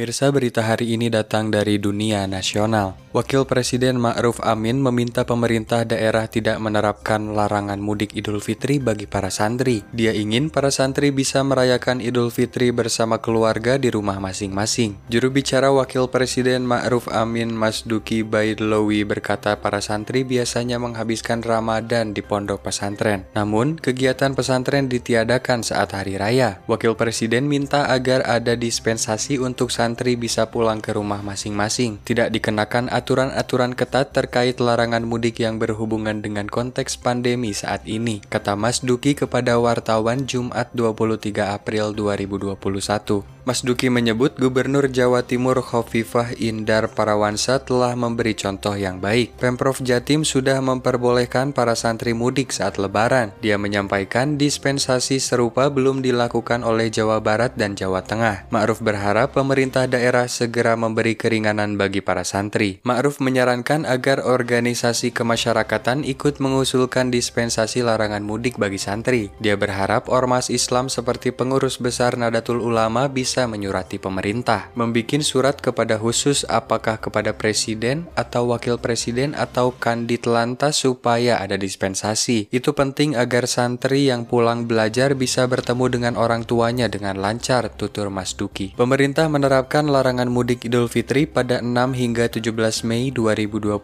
Pemirsa 0.00 0.32
berita 0.32 0.64
hari 0.64 0.96
ini 0.96 1.12
datang 1.12 1.52
dari 1.52 1.76
dunia 1.76 2.24
nasional. 2.24 2.96
Wakil 3.12 3.44
Presiden 3.44 4.00
Ma'ruf 4.00 4.40
Amin 4.40 4.80
meminta 4.80 5.28
pemerintah 5.28 5.84
daerah 5.84 6.24
tidak 6.24 6.56
menerapkan 6.56 7.36
larangan 7.36 7.76
mudik 7.76 8.16
Idul 8.16 8.40
Fitri 8.40 8.80
bagi 8.80 9.04
para 9.04 9.28
santri. 9.28 9.84
Dia 9.92 10.16
ingin 10.16 10.48
para 10.48 10.72
santri 10.72 11.12
bisa 11.12 11.44
merayakan 11.44 12.00
Idul 12.00 12.32
Fitri 12.32 12.72
bersama 12.72 13.20
keluarga 13.20 13.76
di 13.76 13.92
rumah 13.92 14.16
masing-masing. 14.24 14.96
Juru 15.12 15.36
bicara 15.36 15.68
Wakil 15.68 16.08
Presiden 16.08 16.64
Ma'ruf 16.64 17.04
Amin 17.12 17.52
Mas 17.52 17.84
Duki 17.84 18.24
Baidlowi 18.24 19.04
berkata 19.04 19.60
para 19.60 19.84
santri 19.84 20.24
biasanya 20.24 20.80
menghabiskan 20.80 21.44
Ramadan 21.44 22.16
di 22.16 22.24
pondok 22.24 22.64
pesantren. 22.64 23.28
Namun, 23.36 23.76
kegiatan 23.76 24.32
pesantren 24.32 24.88
ditiadakan 24.88 25.60
saat 25.60 25.92
hari 25.92 26.16
raya. 26.16 26.64
Wakil 26.72 26.96
Presiden 26.96 27.52
minta 27.52 27.84
agar 27.92 28.24
ada 28.24 28.56
dispensasi 28.56 29.36
untuk 29.36 29.68
santri 29.68 29.89
bisa 29.96 30.52
pulang 30.52 30.84
ke 30.84 30.92
rumah 30.92 31.24
masing-masing. 31.24 32.02
Tidak 32.04 32.28
dikenakan 32.28 32.92
aturan-aturan 32.92 33.72
ketat 33.72 34.12
terkait 34.12 34.60
larangan 34.60 35.02
mudik 35.06 35.40
yang 35.40 35.56
berhubungan 35.56 36.20
dengan 36.20 36.50
konteks 36.50 37.00
pandemi 37.00 37.56
saat 37.56 37.88
ini, 37.88 38.20
kata 38.28 38.58
Mas 38.58 38.84
Duki 38.84 39.16
kepada 39.16 39.56
wartawan 39.56 40.28
Jumat 40.28 40.68
23 40.76 41.56
April 41.56 41.96
2021. 41.96 43.39
Mas 43.48 43.64
Duki 43.64 43.88
menyebut 43.88 44.36
Gubernur 44.36 44.84
Jawa 44.92 45.24
Timur 45.24 45.64
Khofifah 45.64 46.36
Indar 46.36 46.92
Parawansa 46.92 47.56
telah 47.64 47.96
memberi 47.96 48.36
contoh 48.36 48.76
yang 48.76 49.00
baik. 49.00 49.40
Pemprov 49.40 49.80
Jatim 49.80 50.28
sudah 50.28 50.60
memperbolehkan 50.60 51.56
para 51.56 51.72
santri 51.72 52.12
mudik 52.12 52.52
saat 52.52 52.76
lebaran. 52.76 53.32
Dia 53.40 53.56
menyampaikan 53.56 54.36
dispensasi 54.36 55.16
serupa 55.24 55.72
belum 55.72 56.04
dilakukan 56.04 56.60
oleh 56.60 56.92
Jawa 56.92 57.24
Barat 57.24 57.56
dan 57.56 57.80
Jawa 57.80 58.04
Tengah. 58.04 58.52
Ma'ruf 58.52 58.84
berharap 58.84 59.32
pemerintah 59.32 59.88
daerah 59.88 60.28
segera 60.28 60.76
memberi 60.76 61.16
keringanan 61.16 61.80
bagi 61.80 62.04
para 62.04 62.28
santri. 62.28 62.84
Ma'ruf 62.84 63.24
menyarankan 63.24 63.88
agar 63.88 64.20
organisasi 64.20 65.16
kemasyarakatan 65.16 66.04
ikut 66.04 66.44
mengusulkan 66.44 67.08
dispensasi 67.08 67.80
larangan 67.80 68.20
mudik 68.20 68.60
bagi 68.60 68.76
santri. 68.76 69.32
Dia 69.40 69.56
berharap 69.56 70.12
ormas 70.12 70.52
Islam 70.52 70.92
seperti 70.92 71.32
pengurus 71.32 71.80
besar 71.80 72.20
Nadatul 72.20 72.60
Ulama 72.60 73.08
bisa 73.08 73.29
bisa 73.30 73.46
menyurati 73.46 74.02
pemerintah, 74.02 74.74
membikin 74.74 75.22
surat 75.22 75.54
kepada 75.62 75.94
khusus 76.02 76.42
apakah 76.50 76.98
kepada 76.98 77.30
presiden 77.30 78.10
atau 78.18 78.50
wakil 78.50 78.74
presiden 78.74 79.38
atau 79.38 79.70
kandid 79.70 80.26
lantas 80.26 80.82
supaya 80.82 81.38
ada 81.38 81.54
dispensasi. 81.54 82.50
Itu 82.50 82.74
penting 82.74 83.14
agar 83.14 83.46
santri 83.46 84.10
yang 84.10 84.26
pulang 84.26 84.66
belajar 84.66 85.14
bisa 85.14 85.46
bertemu 85.46 85.86
dengan 85.94 86.14
orang 86.18 86.42
tuanya 86.42 86.90
dengan 86.90 87.22
lancar, 87.22 87.70
tutur 87.70 88.10
Mas 88.10 88.34
Duki. 88.34 88.74
Pemerintah 88.74 89.30
menerapkan 89.30 89.86
larangan 89.86 90.26
mudik 90.26 90.66
Idul 90.66 90.90
Fitri 90.90 91.30
pada 91.30 91.62
6 91.62 91.70
hingga 91.94 92.26
17 92.34 92.50
Mei 92.82 93.14
2021. 93.14 93.78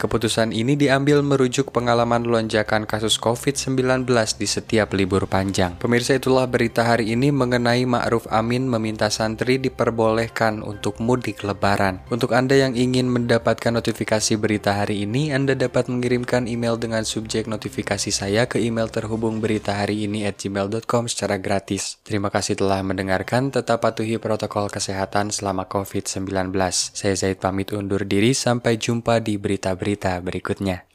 Keputusan 0.00 0.56
ini 0.56 0.80
diambil 0.80 1.20
merujuk 1.20 1.76
pengalaman 1.76 2.24
lonjakan 2.24 2.88
kasus 2.88 3.20
COVID-19 3.20 4.08
di 4.40 4.48
setiap 4.48 4.96
libur 4.96 5.28
panjang. 5.28 5.76
Pemirsa 5.76 6.16
itulah 6.16 6.48
berita 6.48 6.88
hari 6.88 7.12
ini 7.12 7.28
mengenai 7.28 7.84
Ma'ruf 7.84 8.24
Amin 8.62 8.78
meminta 8.78 9.10
santri 9.10 9.58
diperbolehkan 9.58 10.62
untuk 10.62 11.02
mudik 11.02 11.42
lebaran. 11.42 11.98
Untuk 12.14 12.30
Anda 12.30 12.54
yang 12.54 12.78
ingin 12.78 13.10
mendapatkan 13.10 13.74
notifikasi 13.74 14.38
berita 14.38 14.78
hari 14.78 15.02
ini, 15.02 15.34
Anda 15.34 15.58
dapat 15.58 15.90
mengirimkan 15.90 16.46
email 16.46 16.78
dengan 16.78 17.02
subjek 17.02 17.50
notifikasi 17.50 18.14
saya 18.14 18.46
ke 18.46 18.62
email 18.62 18.86
terhubung 18.86 19.42
berita 19.42 19.74
hari 19.74 20.06
ini 20.06 20.30
at 20.30 20.38
gmail.com 20.38 21.10
secara 21.10 21.42
gratis. 21.42 21.98
Terima 22.06 22.30
kasih 22.30 22.54
telah 22.54 22.86
mendengarkan, 22.86 23.50
tetap 23.50 23.82
patuhi 23.82 24.22
protokol 24.22 24.70
kesehatan 24.70 25.34
selama 25.34 25.66
COVID-19. 25.66 26.54
Saya 26.70 27.18
Zaid 27.18 27.42
pamit 27.42 27.74
undur 27.74 28.06
diri, 28.06 28.30
sampai 28.30 28.78
jumpa 28.78 29.18
di 29.18 29.42
berita-berita 29.42 30.22
berikutnya. 30.22 30.86